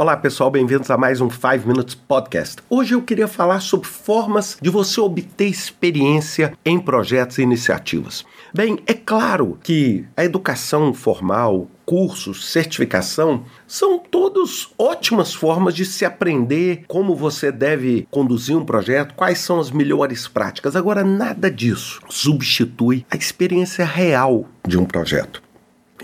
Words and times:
Olá 0.00 0.16
pessoal, 0.16 0.50
bem-vindos 0.50 0.90
a 0.90 0.96
mais 0.96 1.20
um 1.20 1.28
5 1.28 1.68
Minutes 1.68 1.94
Podcast. 1.94 2.62
Hoje 2.70 2.94
eu 2.94 3.02
queria 3.02 3.28
falar 3.28 3.60
sobre 3.60 3.86
formas 3.86 4.56
de 4.58 4.70
você 4.70 4.98
obter 4.98 5.44
experiência 5.44 6.54
em 6.64 6.78
projetos 6.78 7.36
e 7.36 7.42
iniciativas. 7.42 8.24
Bem, 8.54 8.78
é 8.86 8.94
claro 8.94 9.58
que 9.62 10.06
a 10.16 10.24
educação 10.24 10.94
formal, 10.94 11.68
cursos, 11.84 12.50
certificação, 12.50 13.44
são 13.66 13.98
todos 13.98 14.72
ótimas 14.78 15.34
formas 15.34 15.74
de 15.74 15.84
se 15.84 16.06
aprender 16.06 16.84
como 16.88 17.14
você 17.14 17.52
deve 17.52 18.08
conduzir 18.10 18.56
um 18.56 18.64
projeto, 18.64 19.14
quais 19.14 19.40
são 19.40 19.60
as 19.60 19.70
melhores 19.70 20.26
práticas. 20.26 20.76
Agora, 20.76 21.04
nada 21.04 21.50
disso 21.50 22.00
substitui 22.08 23.04
a 23.10 23.16
experiência 23.16 23.84
real 23.84 24.46
de 24.66 24.78
um 24.78 24.86
projeto. 24.86 25.49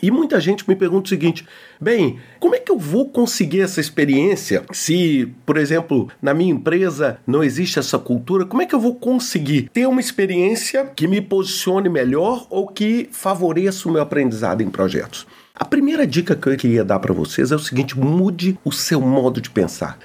E 0.02 0.10
muita 0.10 0.40
gente 0.40 0.68
me 0.68 0.76
pergunta 0.76 1.06
o 1.06 1.08
seguinte: 1.08 1.46
bem, 1.80 2.18
como 2.38 2.54
é 2.54 2.58
que 2.58 2.70
eu 2.70 2.78
vou 2.78 3.08
conseguir 3.08 3.60
essa 3.60 3.80
experiência 3.80 4.64
se, 4.72 5.32
por 5.44 5.56
exemplo, 5.56 6.08
na 6.20 6.34
minha 6.34 6.52
empresa 6.52 7.18
não 7.26 7.42
existe 7.42 7.78
essa 7.78 7.98
cultura? 7.98 8.44
Como 8.44 8.62
é 8.62 8.66
que 8.66 8.74
eu 8.74 8.80
vou 8.80 8.94
conseguir 8.94 9.70
ter 9.72 9.86
uma 9.86 10.00
experiência 10.00 10.84
que 10.94 11.06
me 11.06 11.20
posicione 11.20 11.88
melhor 11.88 12.46
ou 12.50 12.66
que 12.66 13.08
favoreça 13.12 13.88
o 13.88 13.92
meu 13.92 14.02
aprendizado 14.02 14.62
em 14.62 14.70
projetos? 14.70 15.26
A 15.58 15.64
primeira 15.64 16.06
dica 16.06 16.36
que 16.36 16.48
eu 16.50 16.56
queria 16.56 16.84
dar 16.84 16.98
para 16.98 17.14
vocês 17.14 17.50
é 17.50 17.56
o 17.56 17.58
seguinte: 17.58 17.98
mude 17.98 18.58
o 18.62 18.70
seu 18.70 19.00
modo 19.00 19.40
de 19.40 19.48
pensar. 19.48 19.98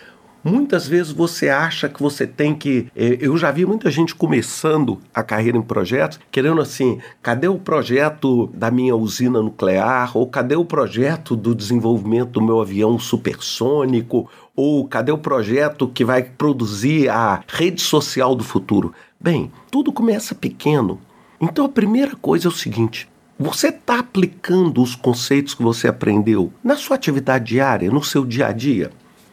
Muitas 0.43 0.87
vezes 0.87 1.11
você 1.11 1.49
acha 1.49 1.87
que 1.87 2.01
você 2.01 2.25
tem 2.25 2.55
que. 2.55 2.87
Eh, 2.95 3.19
eu 3.21 3.37
já 3.37 3.51
vi 3.51 3.63
muita 3.63 3.91
gente 3.91 4.15
começando 4.15 4.99
a 5.13 5.21
carreira 5.21 5.57
em 5.57 5.61
projetos, 5.61 6.19
querendo 6.31 6.59
assim: 6.59 6.99
cadê 7.21 7.47
o 7.47 7.59
projeto 7.59 8.47
da 8.47 8.71
minha 8.71 8.95
usina 8.95 9.41
nuclear? 9.41 10.17
Ou 10.17 10.25
cadê 10.25 10.55
o 10.55 10.65
projeto 10.65 11.35
do 11.35 11.53
desenvolvimento 11.53 12.31
do 12.31 12.41
meu 12.41 12.59
avião 12.59 12.97
supersônico? 12.97 14.27
Ou 14.55 14.87
cadê 14.87 15.11
o 15.11 15.17
projeto 15.17 15.87
que 15.87 16.03
vai 16.03 16.23
produzir 16.23 17.07
a 17.09 17.43
rede 17.47 17.81
social 17.81 18.35
do 18.35 18.43
futuro? 18.43 18.93
Bem, 19.19 19.51
tudo 19.69 19.93
começa 19.93 20.33
pequeno. 20.33 20.99
Então 21.39 21.65
a 21.65 21.69
primeira 21.69 22.15
coisa 22.15 22.47
é 22.47 22.49
o 22.49 22.51
seguinte: 22.51 23.07
você 23.37 23.67
está 23.67 23.99
aplicando 23.99 24.81
os 24.81 24.95
conceitos 24.95 25.53
que 25.53 25.61
você 25.61 25.87
aprendeu 25.87 26.51
na 26.63 26.75
sua 26.75 26.95
atividade 26.95 27.45
diária, 27.45 27.91
no 27.91 28.03
seu 28.03 28.25
dia 28.25 28.47
a 28.47 28.51
dia? 28.51 28.91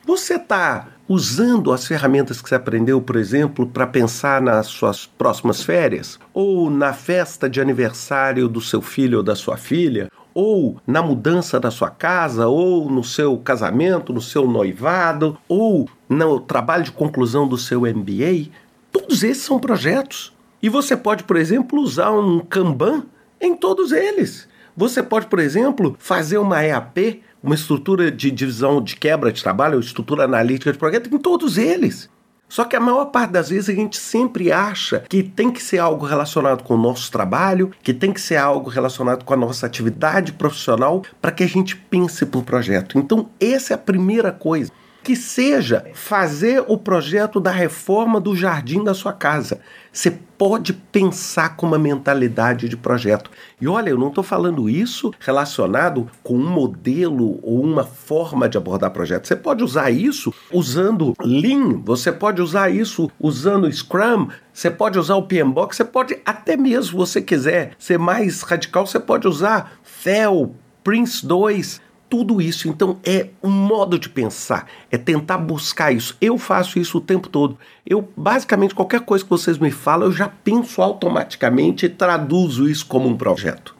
Você 0.08 0.36
está 0.36 0.88
usando 1.06 1.70
as 1.70 1.86
ferramentas 1.86 2.40
que 2.40 2.48
você 2.48 2.54
aprendeu, 2.54 2.98
por 2.98 3.14
exemplo, 3.14 3.66
para 3.66 3.86
pensar 3.86 4.40
nas 4.40 4.68
suas 4.68 5.04
próximas 5.04 5.62
férias, 5.62 6.18
ou 6.32 6.70
na 6.70 6.94
festa 6.94 7.46
de 7.46 7.60
aniversário 7.60 8.48
do 8.48 8.58
seu 8.58 8.80
filho 8.80 9.18
ou 9.18 9.22
da 9.22 9.36
sua 9.36 9.58
filha, 9.58 10.10
ou 10.32 10.80
na 10.86 11.02
mudança 11.02 11.60
da 11.60 11.70
sua 11.70 11.90
casa, 11.90 12.48
ou 12.48 12.90
no 12.90 13.04
seu 13.04 13.36
casamento, 13.36 14.10
no 14.10 14.22
seu 14.22 14.48
noivado, 14.48 15.36
ou 15.46 15.86
no 16.08 16.40
trabalho 16.40 16.84
de 16.84 16.92
conclusão 16.92 17.46
do 17.46 17.58
seu 17.58 17.82
MBA. 17.82 18.48
Todos 18.90 19.22
esses 19.22 19.42
são 19.42 19.58
projetos. 19.58 20.32
E 20.62 20.70
você 20.70 20.96
pode, 20.96 21.24
por 21.24 21.36
exemplo, 21.36 21.82
usar 21.82 22.12
um 22.12 22.40
Kanban 22.40 23.02
em 23.38 23.54
todos 23.54 23.92
eles. 23.92 24.47
Você 24.78 25.02
pode, 25.02 25.26
por 25.26 25.40
exemplo, 25.40 25.96
fazer 25.98 26.38
uma 26.38 26.64
EAP 26.64 27.20
uma 27.42 27.56
estrutura 27.56 28.12
de 28.12 28.30
divisão 28.30 28.80
de 28.80 28.94
quebra 28.94 29.32
de 29.32 29.42
trabalho, 29.42 29.80
estrutura 29.80 30.24
analítica 30.24 30.72
de 30.72 30.78
projeto 30.78 31.12
em 31.12 31.18
todos 31.18 31.58
eles. 31.58 32.08
Só 32.48 32.64
que 32.64 32.76
a 32.76 32.80
maior 32.80 33.06
parte 33.06 33.32
das 33.32 33.48
vezes 33.50 33.68
a 33.68 33.74
gente 33.74 33.96
sempre 33.96 34.52
acha 34.52 35.04
que 35.08 35.22
tem 35.22 35.50
que 35.50 35.62
ser 35.62 35.78
algo 35.78 36.06
relacionado 36.06 36.62
com 36.62 36.74
o 36.74 36.78
nosso 36.80 37.10
trabalho, 37.10 37.72
que 37.82 37.92
tem 37.92 38.12
que 38.12 38.20
ser 38.20 38.36
algo 38.36 38.70
relacionado 38.70 39.24
com 39.24 39.34
a 39.34 39.36
nossa 39.36 39.66
atividade 39.66 40.32
profissional 40.32 41.02
para 41.20 41.32
que 41.32 41.42
a 41.42 41.48
gente 41.48 41.74
pense 41.74 42.24
por 42.24 42.44
projeto. 42.44 42.98
Então, 42.98 43.28
essa 43.40 43.72
é 43.72 43.76
a 43.76 43.78
primeira 43.78 44.30
coisa 44.30 44.70
que 45.08 45.16
seja 45.16 45.86
fazer 45.94 46.62
o 46.68 46.76
projeto 46.76 47.40
da 47.40 47.50
reforma 47.50 48.20
do 48.20 48.36
jardim 48.36 48.84
da 48.84 48.92
sua 48.92 49.10
casa. 49.10 49.58
Você 49.90 50.10
pode 50.10 50.74
pensar 50.74 51.56
com 51.56 51.64
uma 51.64 51.78
mentalidade 51.78 52.68
de 52.68 52.76
projeto. 52.76 53.30
E 53.58 53.66
olha, 53.66 53.88
eu 53.88 53.96
não 53.96 54.08
estou 54.08 54.22
falando 54.22 54.68
isso 54.68 55.10
relacionado 55.18 56.10
com 56.22 56.34
um 56.34 56.50
modelo 56.50 57.40
ou 57.42 57.64
uma 57.64 57.84
forma 57.84 58.50
de 58.50 58.58
abordar 58.58 58.90
projeto. 58.90 59.26
Você 59.26 59.34
pode 59.34 59.64
usar 59.64 59.90
isso 59.90 60.30
usando 60.52 61.14
Lean, 61.22 61.80
você 61.82 62.12
pode 62.12 62.42
usar 62.42 62.68
isso 62.68 63.10
usando 63.18 63.72
Scrum, 63.72 64.28
você 64.52 64.70
pode 64.70 64.98
usar 64.98 65.16
o 65.16 65.22
PMBOK, 65.22 65.74
você 65.74 65.86
pode 65.86 66.18
até 66.22 66.54
mesmo, 66.54 66.84
se 66.84 66.92
você 66.92 67.22
quiser 67.22 67.70
ser 67.78 67.98
mais 67.98 68.42
radical, 68.42 68.86
você 68.86 69.00
pode 69.00 69.26
usar 69.26 69.72
FEL, 69.82 70.54
Prince 70.84 71.26
2 71.26 71.87
tudo 72.08 72.40
isso. 72.40 72.68
Então 72.68 72.98
é 73.04 73.28
um 73.42 73.50
modo 73.50 73.98
de 73.98 74.08
pensar, 74.08 74.66
é 74.90 74.96
tentar 74.96 75.38
buscar 75.38 75.92
isso. 75.92 76.16
Eu 76.20 76.38
faço 76.38 76.78
isso 76.78 76.98
o 76.98 77.00
tempo 77.00 77.28
todo. 77.28 77.58
Eu 77.86 78.08
basicamente 78.16 78.74
qualquer 78.74 79.00
coisa 79.00 79.24
que 79.24 79.30
vocês 79.30 79.58
me 79.58 79.70
falam, 79.70 80.08
eu 80.08 80.12
já 80.12 80.28
penso 80.28 80.82
automaticamente 80.82 81.86
e 81.86 81.88
traduzo 81.88 82.68
isso 82.68 82.86
como 82.86 83.08
um 83.08 83.16
projeto. 83.16 83.74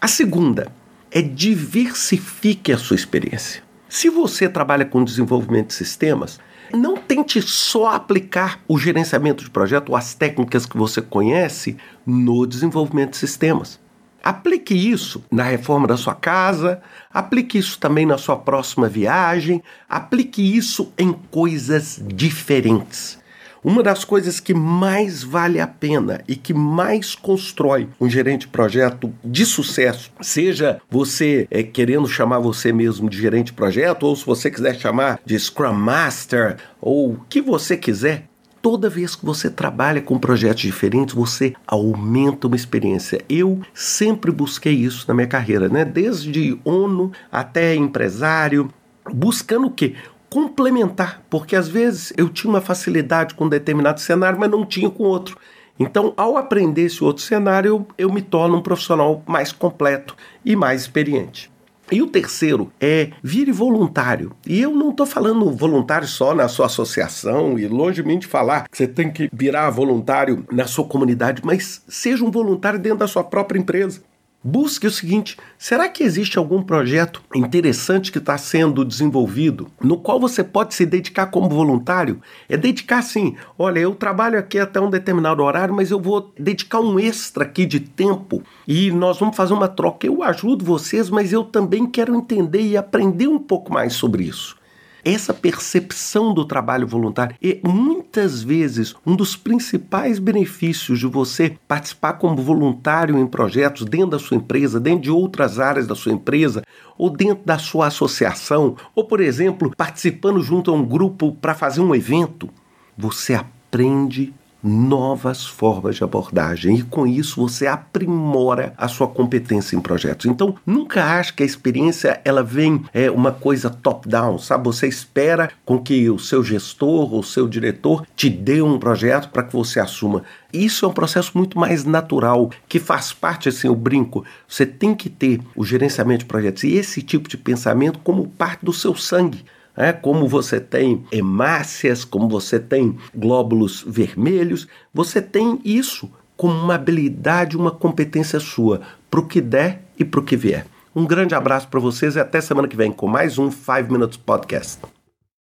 A 0.00 0.08
segunda 0.08 0.72
é 1.10 1.22
diversifique 1.22 2.72
a 2.72 2.78
sua 2.78 2.96
experiência. 2.96 3.62
Se 3.88 4.08
você 4.08 4.48
trabalha 4.48 4.86
com 4.86 5.04
desenvolvimento 5.04 5.68
de 5.68 5.74
sistemas, 5.74 6.40
não 6.72 6.96
tente 6.96 7.42
só 7.42 7.88
aplicar 7.88 8.60
o 8.66 8.78
gerenciamento 8.78 9.44
de 9.44 9.50
projeto 9.50 9.90
ou 9.90 9.96
as 9.96 10.14
técnicas 10.14 10.64
que 10.64 10.76
você 10.76 11.02
conhece 11.02 11.76
no 12.06 12.46
desenvolvimento 12.46 13.10
de 13.10 13.18
sistemas. 13.18 13.78
Aplique 14.22 14.74
isso 14.74 15.24
na 15.30 15.42
reforma 15.42 15.86
da 15.86 15.96
sua 15.96 16.14
casa, 16.14 16.80
aplique 17.12 17.58
isso 17.58 17.78
também 17.78 18.06
na 18.06 18.16
sua 18.16 18.36
próxima 18.36 18.88
viagem, 18.88 19.62
aplique 19.88 20.40
isso 20.40 20.92
em 20.96 21.12
coisas 21.12 22.00
diferentes. 22.14 23.20
Uma 23.64 23.80
das 23.80 24.04
coisas 24.04 24.40
que 24.40 24.52
mais 24.52 25.22
vale 25.22 25.60
a 25.60 25.68
pena 25.68 26.20
e 26.26 26.34
que 26.34 26.52
mais 26.52 27.14
constrói 27.14 27.88
um 28.00 28.10
gerente 28.10 28.40
de 28.40 28.48
projeto 28.48 29.14
de 29.24 29.46
sucesso, 29.46 30.10
seja 30.20 30.80
você 30.90 31.46
é, 31.48 31.62
querendo 31.62 32.08
chamar 32.08 32.40
você 32.40 32.72
mesmo 32.72 33.08
de 33.08 33.16
gerente 33.16 33.46
de 33.46 33.52
projeto, 33.52 34.02
ou 34.04 34.16
se 34.16 34.26
você 34.26 34.50
quiser 34.50 34.74
chamar 34.74 35.20
de 35.24 35.38
Scrum 35.38 35.74
Master, 35.74 36.56
ou 36.80 37.12
o 37.12 37.20
que 37.28 37.40
você 37.40 37.76
quiser, 37.76 38.24
toda 38.62 38.88
vez 38.88 39.16
que 39.16 39.26
você 39.26 39.50
trabalha 39.50 40.00
com 40.00 40.16
projetos 40.16 40.62
diferentes, 40.62 41.14
você 41.14 41.52
aumenta 41.66 42.46
uma 42.46 42.54
experiência. 42.54 43.20
Eu 43.28 43.60
sempre 43.74 44.30
busquei 44.30 44.72
isso 44.72 45.04
na 45.08 45.12
minha 45.12 45.26
carreira, 45.26 45.68
né? 45.68 45.84
Desde 45.84 46.58
ONU 46.64 47.10
até 47.30 47.74
empresário, 47.74 48.72
buscando 49.12 49.66
o 49.66 49.70
quê? 49.70 49.96
Complementar, 50.30 51.22
porque 51.28 51.56
às 51.56 51.68
vezes 51.68 52.12
eu 52.16 52.28
tinha 52.28 52.50
uma 52.50 52.60
facilidade 52.60 53.34
com 53.34 53.44
um 53.44 53.48
determinado 53.48 54.00
cenário, 54.00 54.38
mas 54.38 54.50
não 54.50 54.64
tinha 54.64 54.88
com 54.88 55.02
outro. 55.02 55.36
Então, 55.78 56.14
ao 56.16 56.36
aprender 56.36 56.82
esse 56.82 57.02
outro 57.02 57.22
cenário, 57.22 57.68
eu, 57.68 57.86
eu 57.98 58.12
me 58.12 58.22
torno 58.22 58.56
um 58.56 58.62
profissional 58.62 59.22
mais 59.26 59.50
completo 59.50 60.14
e 60.44 60.54
mais 60.54 60.82
experiente. 60.82 61.51
E 61.92 62.00
o 62.00 62.06
terceiro 62.06 62.72
é 62.80 63.10
vire 63.22 63.52
voluntário. 63.52 64.32
E 64.46 64.62
eu 64.62 64.72
não 64.72 64.90
estou 64.90 65.04
falando 65.04 65.50
voluntário 65.50 66.08
só 66.08 66.34
na 66.34 66.48
sua 66.48 66.64
associação 66.64 67.58
e 67.58 67.68
longe 67.68 68.02
de 68.02 68.08
mim 68.08 68.18
de 68.18 68.26
falar 68.26 68.66
que 68.66 68.74
você 68.74 68.88
tem 68.88 69.12
que 69.12 69.28
virar 69.30 69.68
voluntário 69.68 70.42
na 70.50 70.66
sua 70.66 70.86
comunidade, 70.86 71.42
mas 71.44 71.82
seja 71.86 72.24
um 72.24 72.30
voluntário 72.30 72.78
dentro 72.78 73.00
da 73.00 73.06
sua 73.06 73.22
própria 73.22 73.58
empresa. 73.58 74.00
Busque 74.44 74.88
o 74.88 74.90
seguinte: 74.90 75.36
será 75.56 75.88
que 75.88 76.02
existe 76.02 76.36
algum 76.36 76.62
projeto 76.62 77.22
interessante 77.32 78.10
que 78.10 78.18
está 78.18 78.36
sendo 78.36 78.84
desenvolvido 78.84 79.68
no 79.80 79.96
qual 79.96 80.18
você 80.18 80.42
pode 80.42 80.74
se 80.74 80.84
dedicar 80.84 81.26
como 81.26 81.48
voluntário? 81.48 82.20
É 82.48 82.56
dedicar 82.56 82.98
assim: 82.98 83.36
olha, 83.56 83.78
eu 83.78 83.94
trabalho 83.94 84.36
aqui 84.36 84.58
até 84.58 84.80
um 84.80 84.90
determinado 84.90 85.44
horário, 85.44 85.72
mas 85.72 85.92
eu 85.92 86.00
vou 86.00 86.32
dedicar 86.36 86.80
um 86.80 86.98
extra 86.98 87.44
aqui 87.44 87.64
de 87.64 87.78
tempo 87.78 88.42
e 88.66 88.90
nós 88.90 89.16
vamos 89.16 89.36
fazer 89.36 89.54
uma 89.54 89.68
troca. 89.68 90.08
Eu 90.08 90.24
ajudo 90.24 90.64
vocês, 90.64 91.08
mas 91.08 91.32
eu 91.32 91.44
também 91.44 91.86
quero 91.86 92.12
entender 92.12 92.62
e 92.62 92.76
aprender 92.76 93.28
um 93.28 93.38
pouco 93.38 93.72
mais 93.72 93.92
sobre 93.92 94.24
isso 94.24 94.60
essa 95.04 95.34
percepção 95.34 96.32
do 96.32 96.44
trabalho 96.44 96.86
voluntário. 96.86 97.36
E 97.42 97.60
muitas 97.64 98.42
vezes, 98.42 98.94
um 99.04 99.16
dos 99.16 99.36
principais 99.36 100.18
benefícios 100.18 100.98
de 100.98 101.06
você 101.06 101.56
participar 101.66 102.14
como 102.14 102.42
voluntário 102.42 103.18
em 103.18 103.26
projetos 103.26 103.84
dentro 103.84 104.10
da 104.10 104.18
sua 104.18 104.36
empresa, 104.36 104.78
dentro 104.78 105.02
de 105.02 105.10
outras 105.10 105.58
áreas 105.58 105.86
da 105.86 105.94
sua 105.94 106.12
empresa, 106.12 106.62
ou 106.96 107.10
dentro 107.10 107.44
da 107.44 107.58
sua 107.58 107.88
associação, 107.88 108.76
ou, 108.94 109.04
por 109.04 109.20
exemplo, 109.20 109.72
participando 109.76 110.40
junto 110.42 110.70
a 110.70 110.74
um 110.74 110.84
grupo 110.84 111.32
para 111.40 111.54
fazer 111.54 111.80
um 111.80 111.94
evento, 111.94 112.48
você 112.96 113.34
aprende 113.34 114.32
novas 114.62 115.46
formas 115.46 115.96
de 115.96 116.04
abordagem 116.04 116.76
e 116.76 116.82
com 116.82 117.06
isso 117.06 117.40
você 117.40 117.66
aprimora 117.66 118.72
a 118.76 118.88
sua 118.88 119.08
competência 119.08 119.76
em 119.76 119.80
projetos. 119.80 120.26
Então, 120.26 120.54
nunca 120.64 121.04
ache 121.04 121.32
que 121.32 121.42
a 121.42 121.46
experiência 121.46 122.20
ela 122.24 122.42
vem 122.42 122.84
é 122.92 123.10
uma 123.10 123.32
coisa 123.32 123.68
top 123.68 124.08
down, 124.08 124.38
sabe? 124.38 124.64
Você 124.64 124.86
espera 124.86 125.50
com 125.64 125.78
que 125.78 126.08
o 126.08 126.18
seu 126.18 126.44
gestor 126.44 127.12
ou 127.12 127.20
o 127.20 127.24
seu 127.24 127.48
diretor 127.48 128.06
te 128.14 128.30
dê 128.30 128.62
um 128.62 128.78
projeto 128.78 129.30
para 129.30 129.42
que 129.42 129.52
você 129.52 129.80
assuma. 129.80 130.22
Isso 130.52 130.84
é 130.84 130.88
um 130.88 130.92
processo 130.92 131.32
muito 131.34 131.58
mais 131.58 131.84
natural, 131.84 132.50
que 132.68 132.78
faz 132.78 133.12
parte, 133.12 133.48
assim, 133.48 133.68
o 133.68 133.74
brinco. 133.74 134.24
Você 134.46 134.66
tem 134.66 134.94
que 134.94 135.08
ter 135.08 135.40
o 135.56 135.64
gerenciamento 135.64 136.20
de 136.20 136.26
projetos 136.26 136.64
e 136.64 136.74
esse 136.74 137.02
tipo 137.02 137.28
de 137.28 137.38
pensamento 137.38 137.98
como 138.00 138.28
parte 138.28 138.64
do 138.64 138.72
seu 138.72 138.94
sangue. 138.94 139.44
É, 139.76 139.92
como 139.92 140.28
você 140.28 140.60
tem 140.60 141.04
hemácias, 141.10 142.04
como 142.04 142.28
você 142.28 142.58
tem 142.58 142.96
glóbulos 143.14 143.84
vermelhos, 143.86 144.68
você 144.92 145.20
tem 145.20 145.60
isso 145.64 146.10
como 146.36 146.54
uma 146.54 146.74
habilidade, 146.74 147.56
uma 147.56 147.70
competência 147.70 148.40
sua, 148.40 148.80
para 149.10 149.20
o 149.20 149.26
que 149.26 149.40
der 149.40 149.82
e 149.98 150.04
para 150.04 150.20
o 150.20 150.24
que 150.24 150.36
vier. 150.36 150.66
Um 150.94 151.06
grande 151.06 151.34
abraço 151.34 151.68
para 151.68 151.80
vocês 151.80 152.16
e 152.16 152.20
até 152.20 152.40
semana 152.40 152.68
que 152.68 152.76
vem 152.76 152.92
com 152.92 153.06
mais 153.06 153.38
um 153.38 153.50
5 153.50 153.90
Minutes 153.90 154.16
Podcast. 154.16 154.80